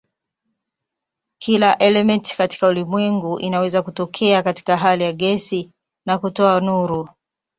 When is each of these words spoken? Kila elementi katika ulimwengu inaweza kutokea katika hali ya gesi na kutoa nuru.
Kila 1.41 1.77
elementi 1.77 2.37
katika 2.37 2.67
ulimwengu 2.67 3.39
inaweza 3.39 3.81
kutokea 3.81 4.43
katika 4.43 4.77
hali 4.77 5.03
ya 5.03 5.11
gesi 5.13 5.71
na 6.07 6.17
kutoa 6.17 6.59
nuru. 6.59 7.09